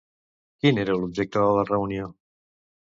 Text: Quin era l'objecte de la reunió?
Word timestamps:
Quin 0.63 0.81
era 0.85 0.95
l'objecte 1.03 1.45
de 1.47 1.55
la 1.59 1.69
reunió? 1.71 2.13